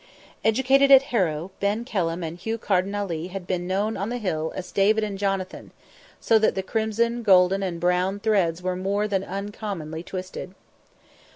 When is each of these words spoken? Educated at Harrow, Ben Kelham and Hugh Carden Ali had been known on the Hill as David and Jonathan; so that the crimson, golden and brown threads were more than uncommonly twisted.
Educated 0.43 0.89
at 0.89 1.03
Harrow, 1.13 1.51
Ben 1.59 1.85
Kelham 1.85 2.23
and 2.23 2.35
Hugh 2.39 2.57
Carden 2.57 2.95
Ali 2.95 3.27
had 3.27 3.45
been 3.45 3.67
known 3.67 3.95
on 3.97 4.09
the 4.09 4.17
Hill 4.17 4.51
as 4.55 4.71
David 4.71 5.03
and 5.03 5.15
Jonathan; 5.15 5.69
so 6.19 6.39
that 6.39 6.55
the 6.55 6.63
crimson, 6.63 7.21
golden 7.21 7.61
and 7.61 7.79
brown 7.79 8.19
threads 8.19 8.63
were 8.63 8.75
more 8.75 9.07
than 9.07 9.23
uncommonly 9.23 10.01
twisted. 10.01 10.55